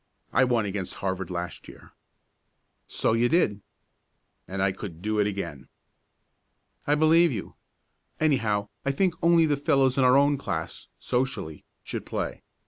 I 0.33 0.45
won 0.45 0.65
against 0.65 0.95
Harvard 0.95 1.29
last 1.29 1.67
year." 1.67 1.91
"So 2.87 3.13
you 3.13 3.29
did." 3.29 3.61
"And 4.47 4.59
I 4.59 4.71
could 4.71 5.03
do 5.03 5.19
it 5.19 5.27
again." 5.27 5.67
"I 6.87 6.95
believe 6.95 7.31
you. 7.31 7.53
Anyhow 8.19 8.69
I 8.83 8.93
think 8.93 9.13
only 9.21 9.45
the 9.45 9.57
fellows 9.57 9.99
in 9.99 10.03
our 10.03 10.17
own 10.17 10.39
class 10.39 10.87
socially 10.97 11.65
should 11.83 12.03
play. 12.07 12.41